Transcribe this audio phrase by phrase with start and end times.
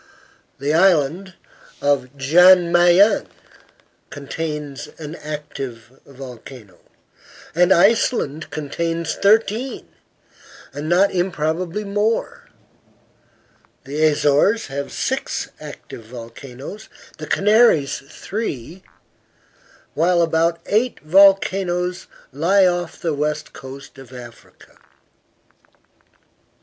[0.57, 1.35] The Island
[1.79, 3.27] of Jan Mayen
[4.09, 6.79] contains an active volcano,
[7.53, 9.87] and Iceland contains thirteen,
[10.73, 12.49] and not improbably more;
[13.83, 16.89] the Azores have six active volcanoes,
[17.19, 18.81] the Canaries three;
[19.93, 24.77] while about eight volcanoes lie off the west coast of Africa.